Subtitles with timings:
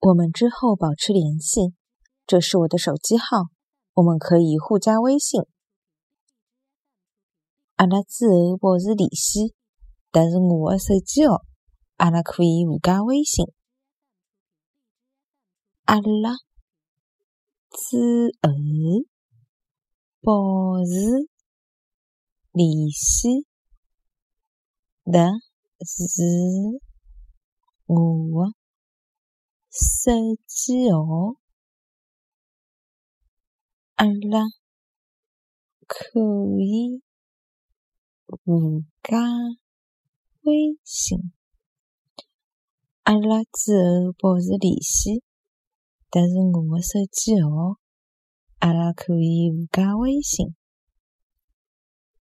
[0.00, 1.74] 我们之后保持联系，
[2.24, 3.48] 这是我的手机号，
[3.94, 5.42] 我们可以互加微信。
[7.74, 9.54] 阿拉之后保持联系，
[10.12, 11.42] 但是我的手机号，
[11.96, 13.46] 阿拉可以互加微信。
[15.86, 16.36] 阿拉
[17.70, 18.50] 之后
[20.20, 21.28] 保持
[22.52, 23.46] 联系，
[25.10, 25.32] 但
[25.80, 26.12] 是
[29.70, 30.10] 手
[30.46, 31.36] 机号，
[33.96, 34.44] 阿拉
[35.86, 36.20] 可
[36.58, 37.02] 以
[38.26, 39.18] 互加
[40.40, 41.32] 微信。
[43.02, 45.22] 阿拉之后保持联系，
[46.10, 47.78] 但是我的手机号，
[48.60, 50.54] 阿拉可以互加微信。